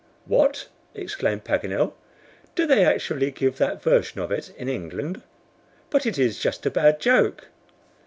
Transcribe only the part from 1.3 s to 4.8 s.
Paganel. "Do they actually give that version of it in